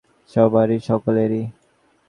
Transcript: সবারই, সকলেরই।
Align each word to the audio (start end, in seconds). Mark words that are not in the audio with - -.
সবারই, 0.31 0.77
সকলেরই। 0.79 1.43